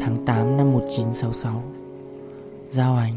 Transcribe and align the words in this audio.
Tháng 0.00 0.24
8 0.26 0.56
năm 0.56 0.72
1966 0.72 1.62
Giao 2.70 2.96
Ánh, 2.96 3.14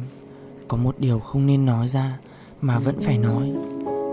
Có 0.67 0.77
một 0.77 0.95
điều 0.99 1.20
không 1.20 1.48
nên 1.48 1.66
nói 1.66 1.88
ra 1.88 2.20
Mà 2.62 2.80
vẫn 2.80 2.95
phải 3.02 3.17
nói, 3.17 3.52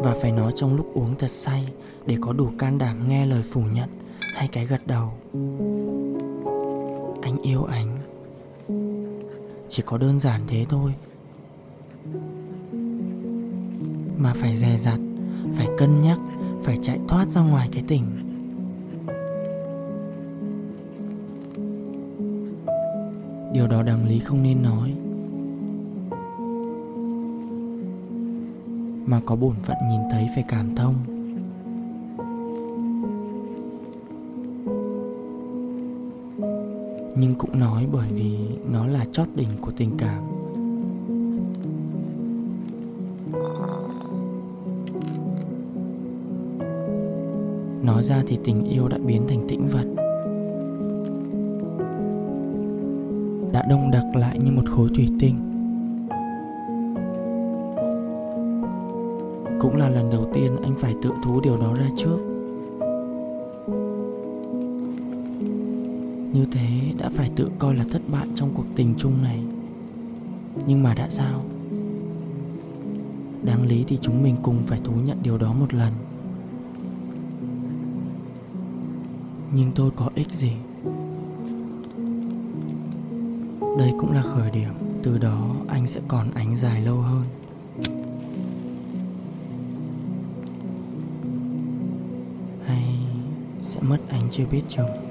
Và 0.03 0.15
phải 0.23 0.33
nói 0.33 0.53
trong 0.57 0.77
lúc 0.77 0.87
uống 0.95 1.15
thật 1.19 1.31
say 1.31 1.69
Để 2.07 2.17
có 2.21 2.33
đủ 2.33 2.49
can 2.59 2.79
đảm 2.79 3.09
nghe 3.09 3.27
lời 3.27 3.43
phủ 3.43 3.61
nhận 3.75 3.89
Hay 4.35 4.49
cái 4.49 4.67
gật 4.67 4.87
đầu. 4.87 5.13
Anh 7.23 7.43
yêu 7.43 7.65
ánh. 7.65 7.99
Chỉ 9.69 9.83
có 9.87 9.99
đơn 9.99 10.19
giản 10.19 10.41
thế 10.49 10.67
thôi. 10.69 10.95
Mà 14.19 14.33
phải 14.35 14.57
dè 14.57 14.77
dặt, 14.77 14.99
Phải 15.57 15.69
cân 15.79 16.03
nhắc, 16.03 16.19
Phải 16.63 16.79
chạy 16.83 16.99
thoát 17.09 17.29
ra 17.29 17.41
ngoài 17.41 17.69
cái 17.73 17.85
tỉnh. 17.89 18.20
Điều 23.53 23.67
đó 23.67 23.83
đáng 23.83 24.09
lý 24.09 24.19
không 24.19 24.43
nên 24.43 24.63
nói. 24.63 24.95
Mà 29.07 29.21
có 29.27 29.37
bổn 29.37 29.55
phận 29.63 29.77
nhìn 29.91 30.01
thấy 30.11 30.29
phải 30.35 30.45
cảm 30.49 30.75
thông. 30.75 30.95
Nhưng 37.17 37.35
cũng 37.39 37.59
nói 37.61 37.87
bởi 37.93 38.09
vì 38.11 38.39
nó 38.73 38.87
là 38.87 39.05
chót 39.13 39.29
đỉnh 39.35 39.49
của 39.61 39.73
tình 39.77 39.91
cảm. 39.99 40.23
Nói 47.85 48.05
ra 48.05 48.23
thì 48.27 48.39
tình 48.45 48.65
yêu 48.65 48.89
đã 48.89 48.99
biến 49.07 49.23
thành 49.29 49.49
tĩnh 49.49 49.69
vật. 49.69 50.10
Đã 53.53 53.63
đông 53.69 53.91
đặc 53.91 54.05
lại 54.15 54.39
như 54.39 54.51
một 54.51 54.63
khối 54.71 54.89
thủy 54.97 55.09
tinh. 55.21 55.37
Cũng 59.61 59.77
là 59.77 59.89
lần 59.89 60.11
đầu 60.11 60.27
tiên 60.35 60.57
anh 60.63 60.75
phải 60.79 60.95
tự 61.03 61.11
thú 61.25 61.41
điều 61.41 61.57
đó 61.57 61.75
ra 61.75 61.87
trước. 61.97 62.19
Như 66.33 66.47
thế 66.53 66.93
đã 66.99 67.11
phải 67.15 67.31
tự 67.37 67.51
coi 67.59 67.75
là 67.75 67.85
thất 67.91 68.03
bại 68.13 68.27
trong 68.35 68.51
cuộc 68.55 68.67
tình 68.77 68.95
chung 68.99 69.23
này. 69.23 69.41
Nhưng 70.67 70.83
mà 70.83 70.95
đã 70.95 71.07
sao? 71.11 71.41
Đáng 73.43 73.67
lý 73.67 73.85
thì 73.89 73.99
chúng 74.01 74.23
mình 74.23 74.37
cùng 74.43 74.63
phải 74.67 74.81
thú 74.85 74.93
nhận 75.05 75.19
điều 75.23 75.39
đó 75.39 75.53
một 75.53 75.75
lần. 75.75 75.93
Nhưng 79.55 79.73
tôi 79.75 79.91
có 79.97 80.11
ích 80.15 80.33
gì? 80.33 80.53
Đây 83.81 83.93
cũng 83.99 84.13
là 84.13 84.23
khởi 84.23 84.51
điểm. 84.51 84.73
Từ 85.03 85.19
đó, 85.19 85.55
anh 85.69 85.87
sẽ 85.87 86.01
còn 86.09 86.31
ánh 86.35 86.57
dài 86.57 86.81
lâu 86.81 86.97
hơn. 86.97 87.25
Hay 92.67 92.85
sẽ 93.63 93.81
mất 93.81 93.99
anh 94.09 94.29
chưa 94.31 94.45
biết 94.51 94.63
chừng 94.69 95.10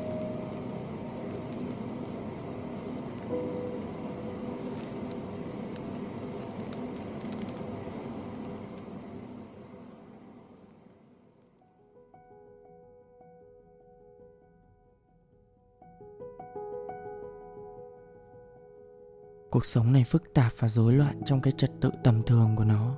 cuộc 19.59 19.65
sống 19.65 19.93
này 19.93 20.03
phức 20.03 20.33
tạp 20.33 20.51
và 20.59 20.67
rối 20.67 20.93
loạn 20.93 21.15
trong 21.25 21.41
cái 21.41 21.53
trật 21.57 21.71
tự 21.81 21.89
tầm 22.03 22.23
thường 22.23 22.55
của 22.55 22.63
nó. 22.63 22.95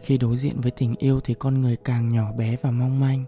Khi 0.00 0.18
đối 0.18 0.36
diện 0.36 0.60
với 0.60 0.70
tình 0.70 0.94
yêu 0.98 1.20
thì 1.20 1.34
con 1.34 1.60
người 1.60 1.76
càng 1.84 2.12
nhỏ 2.12 2.32
bé 2.32 2.56
và 2.62 2.70
mong 2.70 3.00
manh. 3.00 3.24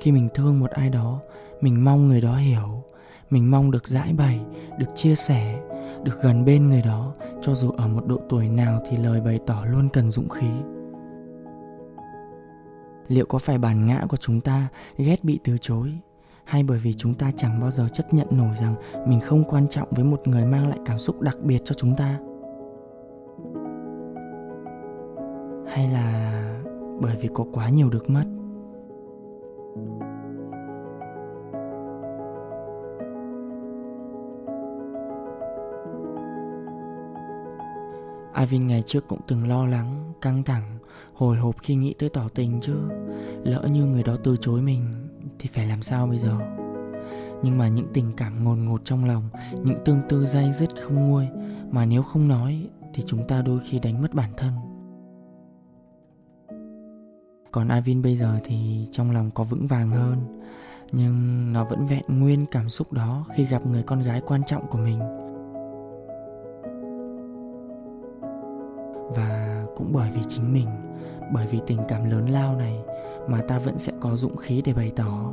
Khi 0.00 0.12
mình 0.12 0.28
thương 0.34 0.60
một 0.60 0.70
ai 0.70 0.90
đó, 0.90 1.20
mình 1.60 1.84
mong 1.84 2.08
người 2.08 2.20
đó 2.20 2.36
hiểu, 2.36 2.82
mình 3.30 3.50
mong 3.50 3.70
được 3.70 3.86
giải 3.86 4.12
bày, 4.12 4.40
được 4.78 4.86
chia 4.94 5.14
sẻ, 5.14 5.60
được 6.04 6.22
gần 6.22 6.44
bên 6.44 6.68
người 6.68 6.82
đó, 6.82 7.14
cho 7.42 7.54
dù 7.54 7.70
ở 7.70 7.88
một 7.88 8.06
độ 8.06 8.20
tuổi 8.28 8.48
nào 8.48 8.82
thì 8.90 8.96
lời 8.96 9.20
bày 9.20 9.40
tỏ 9.46 9.64
luôn 9.70 9.88
cần 9.88 10.10
dũng 10.10 10.28
khí. 10.28 10.50
Liệu 13.08 13.26
có 13.26 13.38
phải 13.38 13.58
bản 13.58 13.86
ngã 13.86 14.06
của 14.08 14.16
chúng 14.16 14.40
ta 14.40 14.68
ghét 14.96 15.24
bị 15.24 15.38
từ 15.44 15.58
chối? 15.60 15.92
Hay 16.44 16.62
bởi 16.62 16.78
vì 16.78 16.94
chúng 16.94 17.14
ta 17.14 17.30
chẳng 17.36 17.60
bao 17.60 17.70
giờ 17.70 17.88
chấp 17.92 18.14
nhận 18.14 18.26
nổi 18.30 18.54
rằng 18.60 18.74
mình 19.06 19.20
không 19.20 19.44
quan 19.44 19.68
trọng 19.68 19.88
với 19.90 20.04
một 20.04 20.28
người 20.28 20.44
mang 20.44 20.68
lại 20.68 20.78
cảm 20.86 20.98
xúc 20.98 21.20
đặc 21.20 21.36
biệt 21.42 21.60
cho 21.64 21.74
chúng 21.74 21.96
ta. 21.96 22.18
Hay 25.68 25.88
là 25.88 26.38
bởi 27.00 27.16
vì 27.20 27.28
có 27.34 27.44
quá 27.52 27.68
nhiều 27.68 27.90
được 27.90 28.10
mất. 28.10 28.24
Avin 38.32 38.66
ngày 38.66 38.82
trước 38.86 39.08
cũng 39.08 39.20
từng 39.28 39.48
lo 39.48 39.66
lắng, 39.66 40.12
căng 40.20 40.42
thẳng, 40.42 40.78
hồi 41.14 41.36
hộp 41.36 41.54
khi 41.62 41.74
nghĩ 41.74 41.94
tới 41.98 42.08
tỏ 42.08 42.28
tình 42.34 42.60
chứ. 42.60 42.74
Lỡ 43.42 43.68
như 43.72 43.84
người 43.84 44.02
đó 44.02 44.16
từ 44.24 44.36
chối 44.40 44.62
mình 44.62 45.01
thì 45.42 45.48
phải 45.52 45.66
làm 45.66 45.82
sao 45.82 46.06
bây 46.06 46.18
giờ? 46.18 46.38
Nhưng 47.42 47.58
mà 47.58 47.68
những 47.68 47.86
tình 47.94 48.12
cảm 48.16 48.44
ngồn 48.44 48.64
ngột 48.64 48.80
trong 48.84 49.04
lòng, 49.04 49.28
những 49.52 49.78
tương 49.84 50.00
tư 50.08 50.26
dai 50.26 50.52
dứt 50.52 50.70
không 50.82 51.08
nguôi, 51.08 51.28
mà 51.70 51.84
nếu 51.84 52.02
không 52.02 52.28
nói 52.28 52.68
thì 52.94 53.02
chúng 53.06 53.28
ta 53.28 53.42
đôi 53.42 53.60
khi 53.68 53.78
đánh 53.78 54.02
mất 54.02 54.14
bản 54.14 54.30
thân. 54.36 54.52
Còn 57.52 57.68
Avin 57.68 58.02
bây 58.02 58.16
giờ 58.16 58.38
thì 58.44 58.86
trong 58.90 59.10
lòng 59.10 59.30
có 59.30 59.44
vững 59.44 59.66
vàng 59.66 59.90
hơn, 59.90 60.40
nhưng 60.92 61.52
nó 61.52 61.64
vẫn 61.64 61.86
vẹn 61.86 62.04
nguyên 62.08 62.46
cảm 62.50 62.68
xúc 62.68 62.92
đó 62.92 63.26
khi 63.34 63.44
gặp 63.44 63.66
người 63.66 63.82
con 63.82 64.02
gái 64.02 64.22
quan 64.26 64.44
trọng 64.44 64.66
của 64.70 64.78
mình. 64.78 65.00
Cũng 69.82 69.92
bởi 69.92 70.10
vì 70.14 70.20
chính 70.28 70.52
mình, 70.52 70.68
bởi 71.34 71.46
vì 71.46 71.58
tình 71.66 71.78
cảm 71.88 72.10
lớn 72.10 72.26
lao 72.28 72.56
này 72.56 72.78
mà 73.28 73.42
ta 73.48 73.58
vẫn 73.58 73.78
sẽ 73.78 73.92
có 74.00 74.16
dũng 74.16 74.36
khí 74.36 74.62
để 74.64 74.72
bày 74.72 74.92
tỏ, 74.96 75.32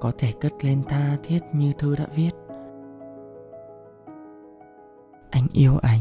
có 0.00 0.12
thể 0.18 0.32
cất 0.40 0.64
lên 0.64 0.82
tha 0.88 1.16
thiết 1.22 1.40
như 1.52 1.72
thư 1.78 1.96
đã 1.96 2.06
viết. 2.16 2.30
Anh 5.30 5.46
yêu 5.52 5.78
anh. 5.82 6.00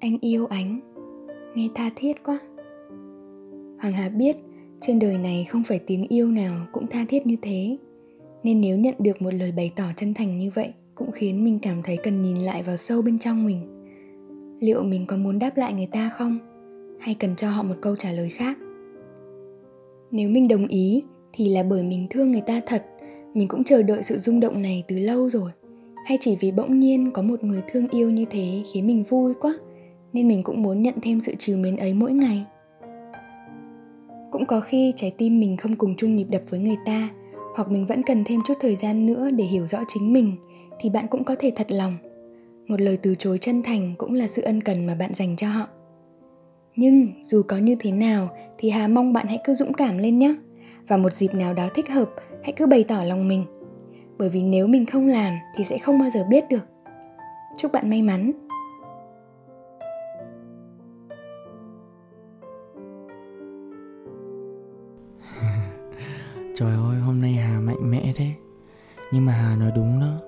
Anh 0.00 0.18
yêu 0.20 0.46
ánh 0.46 0.80
nghe 1.54 1.68
tha 1.74 1.90
thiết 1.96 2.22
quá. 2.24 2.38
Hoàng 3.80 3.92
hà 3.92 4.08
biết 4.08 4.36
trên 4.80 4.98
đời 4.98 5.18
này 5.18 5.44
không 5.44 5.62
phải 5.64 5.80
tiếng 5.86 6.06
yêu 6.08 6.32
nào 6.32 6.66
cũng 6.72 6.86
tha 6.86 7.04
thiết 7.08 7.26
như 7.26 7.36
thế 7.42 7.78
nên 8.42 8.60
nếu 8.60 8.78
nhận 8.78 8.94
được 8.98 9.22
một 9.22 9.34
lời 9.34 9.52
bày 9.52 9.72
tỏ 9.76 9.84
chân 9.96 10.14
thành 10.14 10.38
như 10.38 10.50
vậy, 10.54 10.72
cũng 10.94 11.10
khiến 11.12 11.44
mình 11.44 11.58
cảm 11.62 11.82
thấy 11.82 11.96
cần 11.96 12.22
nhìn 12.22 12.36
lại 12.36 12.62
vào 12.62 12.76
sâu 12.76 13.02
bên 13.02 13.18
trong 13.18 13.46
mình. 13.46 13.84
Liệu 14.60 14.82
mình 14.82 15.06
có 15.06 15.16
muốn 15.16 15.38
đáp 15.38 15.56
lại 15.56 15.72
người 15.72 15.88
ta 15.92 16.10
không? 16.10 16.38
Hay 17.00 17.14
cần 17.14 17.36
cho 17.36 17.50
họ 17.50 17.62
một 17.62 17.74
câu 17.80 17.96
trả 17.96 18.12
lời 18.12 18.28
khác? 18.28 18.58
Nếu 20.10 20.30
mình 20.30 20.48
đồng 20.48 20.66
ý, 20.66 21.02
thì 21.32 21.48
là 21.48 21.62
bởi 21.62 21.82
mình 21.82 22.06
thương 22.10 22.32
người 22.32 22.40
ta 22.40 22.60
thật, 22.66 22.86
mình 23.34 23.48
cũng 23.48 23.64
chờ 23.64 23.82
đợi 23.82 24.02
sự 24.02 24.18
rung 24.18 24.40
động 24.40 24.62
này 24.62 24.84
từ 24.88 24.98
lâu 24.98 25.30
rồi. 25.30 25.50
Hay 26.06 26.18
chỉ 26.20 26.36
vì 26.40 26.52
bỗng 26.52 26.80
nhiên 26.80 27.10
có 27.12 27.22
một 27.22 27.44
người 27.44 27.62
thương 27.66 27.88
yêu 27.88 28.10
như 28.10 28.24
thế 28.30 28.62
khiến 28.72 28.86
mình 28.86 29.02
vui 29.02 29.34
quá, 29.40 29.54
nên 30.12 30.28
mình 30.28 30.42
cũng 30.42 30.62
muốn 30.62 30.82
nhận 30.82 30.94
thêm 31.02 31.20
sự 31.20 31.34
trìu 31.38 31.56
mến 31.56 31.76
ấy 31.76 31.94
mỗi 31.94 32.12
ngày. 32.12 32.44
Cũng 34.30 34.46
có 34.46 34.60
khi 34.60 34.92
trái 34.96 35.14
tim 35.18 35.40
mình 35.40 35.56
không 35.56 35.76
cùng 35.76 35.94
chung 35.96 36.16
nhịp 36.16 36.26
đập 36.30 36.42
với 36.50 36.60
người 36.60 36.76
ta 36.86 37.08
hoặc 37.54 37.70
mình 37.70 37.86
vẫn 37.86 38.02
cần 38.02 38.24
thêm 38.24 38.40
chút 38.46 38.54
thời 38.60 38.76
gian 38.76 39.06
nữa 39.06 39.30
để 39.30 39.44
hiểu 39.44 39.66
rõ 39.66 39.78
chính 39.88 40.12
mình, 40.12 40.36
thì 40.80 40.90
bạn 40.90 41.06
cũng 41.10 41.24
có 41.24 41.36
thể 41.38 41.52
thật 41.56 41.72
lòng. 41.72 41.96
Một 42.66 42.80
lời 42.80 42.98
từ 43.02 43.14
chối 43.18 43.38
chân 43.38 43.62
thành 43.62 43.94
cũng 43.98 44.14
là 44.14 44.28
sự 44.28 44.42
ân 44.42 44.60
cần 44.60 44.86
mà 44.86 44.94
bạn 44.94 45.14
dành 45.14 45.36
cho 45.36 45.48
họ. 45.48 45.66
Nhưng 46.76 47.08
dù 47.22 47.42
có 47.42 47.58
như 47.58 47.76
thế 47.80 47.92
nào 47.92 48.28
thì 48.58 48.70
hà 48.70 48.88
mong 48.88 49.12
bạn 49.12 49.26
hãy 49.26 49.38
cứ 49.44 49.54
dũng 49.54 49.72
cảm 49.72 49.98
lên 49.98 50.18
nhé 50.18 50.34
và 50.88 50.96
một 50.96 51.14
dịp 51.14 51.34
nào 51.34 51.54
đó 51.54 51.68
thích 51.74 51.88
hợp, 51.88 52.10
hãy 52.42 52.52
cứ 52.52 52.66
bày 52.66 52.84
tỏ 52.84 53.02
lòng 53.02 53.28
mình. 53.28 53.44
Bởi 54.18 54.28
vì 54.28 54.42
nếu 54.42 54.66
mình 54.66 54.86
không 54.86 55.06
làm 55.06 55.34
thì 55.56 55.64
sẽ 55.64 55.78
không 55.78 55.98
bao 55.98 56.10
giờ 56.10 56.24
biết 56.30 56.44
được. 56.48 56.66
Chúc 57.56 57.72
bạn 57.72 57.90
may 57.90 58.02
mắn. 58.02 58.41
Trời 66.62 66.76
ơi, 66.76 67.00
hôm 67.00 67.20
nay 67.20 67.32
Hà 67.32 67.60
mạnh 67.60 67.90
mẽ 67.90 68.12
thế. 68.16 68.34
Nhưng 69.12 69.26
mà 69.26 69.32
Hà 69.32 69.56
nói 69.56 69.72
đúng 69.74 70.00
đó. 70.00 70.18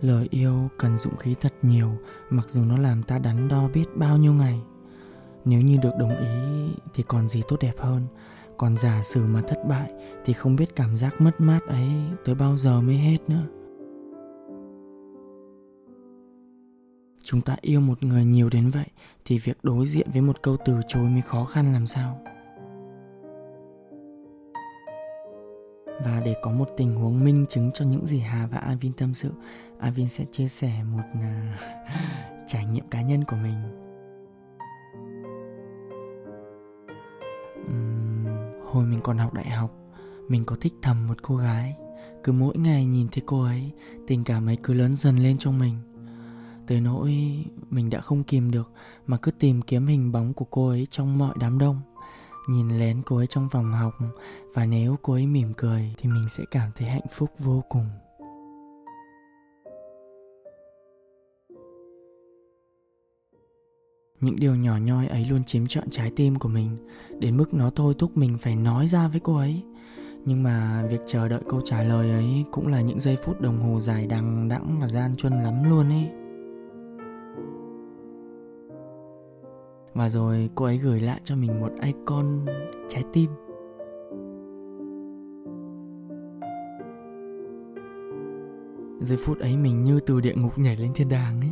Lời 0.00 0.28
yêu 0.30 0.68
cần 0.78 0.98
dũng 0.98 1.16
khí 1.16 1.34
thật 1.40 1.52
nhiều, 1.62 1.90
Mặc 2.30 2.46
dù 2.48 2.64
nó 2.64 2.78
làm 2.78 3.02
ta 3.02 3.18
đắn 3.18 3.48
đo 3.48 3.68
biết 3.74 3.84
bao 3.94 4.16
nhiêu 4.16 4.32
ngày. 4.32 4.60
Nếu 5.44 5.60
như 5.60 5.78
được 5.82 5.90
đồng 5.98 6.18
ý 6.18 6.72
Thì 6.94 7.02
còn 7.08 7.28
gì 7.28 7.42
tốt 7.48 7.56
đẹp 7.60 7.72
hơn. 7.78 8.06
Còn 8.56 8.76
giả 8.76 9.02
sử 9.02 9.26
mà 9.26 9.42
thất 9.42 9.58
bại 9.68 9.92
Thì 10.24 10.32
không 10.32 10.56
biết 10.56 10.76
cảm 10.76 10.96
giác 10.96 11.20
mất 11.20 11.40
mát 11.40 11.60
ấy 11.66 11.88
Tới 12.24 12.34
bao 12.34 12.56
giờ 12.56 12.80
mới 12.80 12.96
hết 12.96 13.18
nữa. 13.28 13.46
Chúng 17.22 17.40
ta 17.40 17.56
yêu 17.60 17.80
một 17.80 18.02
người 18.02 18.24
nhiều 18.24 18.48
đến 18.50 18.70
vậy 18.70 18.86
Thì 19.24 19.38
việc 19.38 19.58
đối 19.62 19.86
diện 19.86 20.08
với 20.12 20.22
một 20.22 20.42
câu 20.42 20.56
từ 20.64 20.80
chối 20.88 21.10
mới 21.10 21.22
khó 21.22 21.44
khăn 21.44 21.72
làm 21.72 21.86
sao? 21.86 22.20
Và 26.04 26.22
để 26.24 26.34
có 26.42 26.50
một 26.50 26.68
tình 26.76 26.96
huống 26.96 27.24
minh 27.24 27.46
chứng 27.48 27.70
cho 27.74 27.84
những 27.84 28.06
gì 28.06 28.18
Hà 28.18 28.46
và 28.46 28.58
Avin 28.58 28.92
tâm 28.92 29.14
sự, 29.14 29.32
Avin 29.78 30.08
sẽ 30.08 30.24
chia 30.24 30.48
sẻ 30.48 30.82
một 30.92 31.02
uh, 31.18 31.24
trải 32.46 32.64
nghiệm 32.64 32.88
cá 32.90 33.02
nhân 33.02 33.24
của 33.24 33.36
mình. 33.36 33.56
Uhm, 37.72 38.26
hồi 38.66 38.86
mình 38.86 39.00
còn 39.02 39.18
học 39.18 39.34
đại 39.34 39.50
học, 39.50 39.74
mình 40.28 40.44
có 40.44 40.56
thích 40.60 40.74
thầm 40.82 41.08
một 41.08 41.22
cô 41.22 41.36
gái. 41.36 41.76
Cứ 42.24 42.32
mỗi 42.32 42.56
ngày 42.58 42.86
nhìn 42.86 43.08
thấy 43.08 43.22
cô 43.26 43.42
ấy, 43.42 43.72
tình 44.06 44.24
cảm 44.24 44.48
ấy 44.48 44.58
cứ 44.62 44.74
lớn 44.74 44.96
dần 44.96 45.16
lên 45.16 45.38
trong 45.38 45.58
mình. 45.58 45.76
Tới 46.66 46.80
nỗi 46.80 47.14
mình 47.70 47.90
đã 47.90 48.00
không 48.00 48.24
kìm 48.24 48.50
được 48.50 48.70
mà 49.06 49.16
cứ 49.16 49.30
tìm 49.30 49.62
kiếm 49.62 49.86
hình 49.86 50.12
bóng 50.12 50.34
của 50.34 50.44
cô 50.44 50.68
ấy 50.68 50.86
trong 50.90 51.18
mọi 51.18 51.34
đám 51.40 51.58
đông 51.58 51.80
nhìn 52.48 52.78
lén 52.78 53.02
cô 53.06 53.16
ấy 53.16 53.26
trong 53.26 53.48
phòng 53.48 53.72
học, 53.72 53.94
và 54.54 54.66
nếu 54.66 54.96
cô 55.02 55.12
ấy 55.12 55.26
mỉm 55.26 55.52
cười 55.56 55.94
thì 55.98 56.08
mình 56.08 56.28
sẽ 56.28 56.44
cảm 56.50 56.70
thấy 56.76 56.88
hạnh 56.88 57.06
phúc 57.10 57.30
vô 57.38 57.64
cùng. 57.68 57.86
Những 64.20 64.36
điều 64.36 64.54
nhỏ 64.54 64.76
nhoi 64.76 65.06
ấy 65.06 65.24
luôn 65.24 65.44
chiếm 65.44 65.66
trọn 65.66 65.90
trái 65.90 66.12
tim 66.16 66.38
của 66.38 66.48
mình, 66.48 66.76
đến 67.20 67.36
mức 67.36 67.54
nó 67.54 67.70
thôi 67.76 67.94
thúc 67.98 68.16
mình 68.16 68.38
phải 68.38 68.56
nói 68.56 68.88
ra 68.88 69.08
với 69.08 69.20
cô 69.20 69.36
ấy. 69.36 69.62
Nhưng 70.24 70.42
mà 70.42 70.86
việc 70.90 71.00
chờ 71.06 71.28
đợi 71.28 71.40
câu 71.48 71.60
trả 71.64 71.82
lời 71.82 72.10
ấy 72.10 72.44
cũng 72.52 72.66
là 72.66 72.80
những 72.80 73.00
giây 73.00 73.16
phút 73.24 73.40
đồng 73.40 73.60
hồ 73.60 73.80
dài 73.80 74.06
đằng 74.06 74.48
đẵng 74.48 74.78
và 74.80 74.88
gian 74.88 75.16
truân 75.16 75.42
lắm 75.42 75.70
luôn 75.70 75.88
ấy. 75.88 76.19
Và 80.00 80.08
rồi 80.08 80.50
cô 80.54 80.64
ấy 80.64 80.78
gửi 80.78 81.00
lại 81.00 81.20
cho 81.24 81.36
mình 81.36 81.60
một 81.60 81.72
icon 81.82 82.46
trái 82.88 83.04
tim. 83.12 83.30
Giây 89.00 89.18
phút 89.24 89.38
ấy 89.40 89.56
mình 89.56 89.84
như 89.84 90.00
từ 90.00 90.20
địa 90.20 90.34
ngục 90.34 90.58
nhảy 90.58 90.76
lên 90.76 90.92
thiên 90.94 91.08
đàng 91.08 91.40
ấy. 91.40 91.50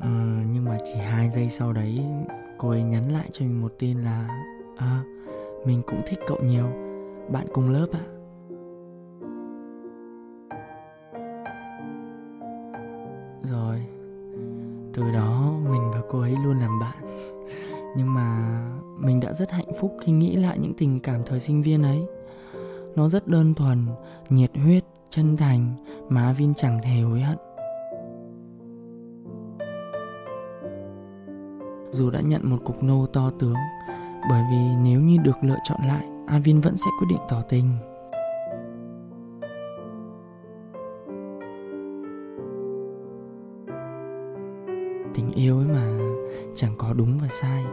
Ừ, 0.00 0.08
nhưng 0.52 0.64
mà 0.64 0.76
chỉ 0.84 0.94
hai 0.94 1.30
giây 1.30 1.48
sau 1.50 1.72
đấy 1.72 1.98
cô 2.58 2.68
ấy 2.68 2.82
nhắn 2.82 3.12
lại 3.12 3.28
cho 3.32 3.44
mình 3.44 3.60
một 3.60 3.72
tin 3.78 3.98
là 3.98 4.28
à, 4.76 5.02
mình 5.66 5.82
cũng 5.86 6.02
thích 6.06 6.18
cậu 6.26 6.38
nhiều. 6.42 6.66
Bạn 7.32 7.46
cùng 7.52 7.70
lớp 7.70 7.86
ạ. 7.92 8.00
À? 8.02 8.12
rồi 13.42 13.86
từ 14.94 15.02
đó 15.12 15.52
mình 15.70 15.90
và 15.94 16.00
cô 16.10 16.20
ấy 16.20 16.36
luôn 16.44 16.60
làm 16.60 16.78
bạn 16.80 17.02
nhưng 17.96 18.14
mà 18.14 18.58
mình 18.98 19.20
đã 19.20 19.32
rất 19.32 19.50
hạnh 19.50 19.72
phúc 19.80 19.96
khi 20.00 20.12
nghĩ 20.12 20.36
lại 20.36 20.58
những 20.58 20.74
tình 20.74 21.00
cảm 21.00 21.20
thời 21.26 21.40
sinh 21.40 21.62
viên 21.62 21.82
ấy. 21.82 22.06
Nó 22.96 23.08
rất 23.08 23.28
đơn 23.28 23.54
thuần, 23.54 23.86
nhiệt 24.30 24.50
huyết, 24.56 24.84
chân 25.10 25.36
thành 25.36 25.74
mà 26.08 26.32
Vin 26.32 26.54
chẳng 26.54 26.80
thể 26.82 27.00
hối 27.00 27.20
hận. 27.20 27.38
Dù 31.90 32.10
đã 32.10 32.20
nhận 32.20 32.50
một 32.50 32.58
cục 32.64 32.82
nô 32.82 33.06
to 33.06 33.30
tướng, 33.38 33.56
bởi 34.30 34.42
vì 34.50 34.58
nếu 34.82 35.00
như 35.00 35.16
được 35.24 35.36
lựa 35.42 35.58
chọn 35.64 35.80
lại 35.86 36.06
Avin 36.26 36.60
vẫn 36.60 36.76
sẽ 36.76 36.90
quyết 36.98 37.06
định 37.10 37.20
tỏ 37.28 37.42
tình. 37.48 37.70
Tình 45.14 45.30
yêu 45.34 45.58
ấy 45.58 45.66
mà 45.66 46.11
chẳng 46.54 46.74
có 46.78 46.92
đúng 46.92 47.18
và 47.18 47.28
sai. 47.28 47.64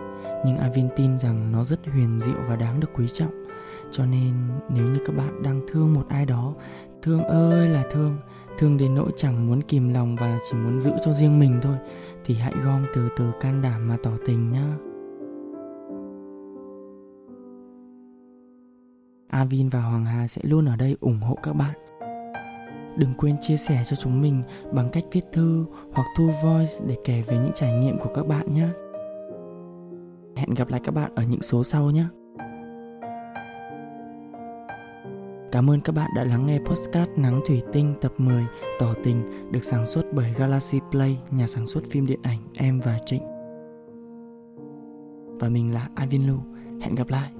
Nhưng 0.46 0.58
Avin 0.58 0.88
tin 0.96 1.18
rằng 1.18 1.52
nó 1.52 1.64
rất 1.64 1.80
huyền 1.88 2.20
diệu 2.20 2.38
và 2.48 2.56
đáng 2.56 2.80
được 2.80 2.90
quý 2.96 3.08
trọng. 3.08 3.46
Cho 3.92 4.06
nên, 4.06 4.34
nếu 4.70 4.86
như 4.86 5.00
các 5.06 5.16
bạn 5.16 5.44
đang 5.44 5.62
thương 5.68 5.94
một 5.94 6.06
ai 6.10 6.26
đó, 6.26 6.54
thương 7.02 7.24
ơi 7.24 7.70
là 7.70 7.84
thương. 7.92 8.18
Thương 8.58 8.78
đến 8.78 8.96
nỗi 8.96 9.12
chẳng 9.16 9.48
muốn 9.48 9.62
kìm 9.62 9.94
lòng 9.94 10.16
và 10.16 10.38
chỉ 10.50 10.58
muốn 10.58 10.80
giữ 10.80 10.92
cho 11.06 11.14
riêng 11.14 11.40
mình 11.40 11.60
thôi, 11.62 11.76
thì 12.26 12.36
hãy 12.36 12.54
gom 12.66 12.86
từ 12.94 13.10
từ 13.18 13.32
can 13.40 13.62
đảm 13.62 13.88
mà 13.88 13.98
tỏ 14.04 14.12
tình 14.26 14.50
nhá. 14.50 14.78
Avin 19.28 19.70
và 19.70 19.82
Hoàng 19.82 20.06
Hà 20.06 20.28
sẽ 20.28 20.42
luôn 20.46 20.66
ở 20.66 20.76
đây 20.76 20.98
ủng 21.00 21.20
hộ 21.20 21.38
các 21.44 21.54
bạn. 21.54 21.89
Đừng 22.98 23.14
quên 23.18 23.36
chia 23.42 23.58
sẻ 23.58 23.84
cho 23.86 23.96
chúng 23.96 24.22
mình 24.22 24.44
bằng 24.72 24.90
cách 24.90 25.04
viết 25.12 25.26
thư 25.32 25.66
hoặc 25.94 26.08
thu 26.18 26.32
voice 26.44 26.74
để 26.88 26.98
kể 27.04 27.22
về 27.28 27.38
những 27.38 27.52
trải 27.56 27.74
nghiệm 27.74 28.00
của 28.00 28.10
các 28.16 28.28
bạn 28.28 28.54
nhé. 28.54 28.68
Hẹn 30.36 30.54
gặp 30.54 30.70
lại 30.70 30.82
các 30.84 30.92
bạn 30.92 31.12
ở 31.16 31.24
những 31.24 31.42
số 31.42 31.64
sau 31.64 31.92
nhé. 31.92 32.06
Cảm 35.52 35.70
ơn 35.70 35.82
các 35.82 35.96
bạn 35.96 36.10
đã 36.16 36.24
lắng 36.24 36.46
nghe 36.46 36.60
podcast 36.66 37.10
Nắng 37.16 37.42
Thủy 37.48 37.62
Tinh 37.74 37.94
tập 38.02 38.14
10 38.18 38.46
Tỏ 38.80 38.94
Tình 39.04 39.52
được 39.52 39.64
sản 39.64 39.86
xuất 39.86 40.06
bởi 40.14 40.34
Galaxy 40.38 40.80
Play, 40.92 41.20
nhà 41.32 41.48
sản 41.48 41.66
xuất 41.66 41.84
phim 41.92 42.06
điện 42.06 42.20
ảnh 42.24 42.40
Em 42.54 42.80
và 42.80 43.00
Trịnh. 43.06 43.24
Và 45.40 45.50
mình 45.50 45.74
là 45.74 45.90
Ivan 46.02 46.28
Lu. 46.28 46.38
Hẹn 46.82 46.96
gặp 46.96 47.10
lại. 47.10 47.32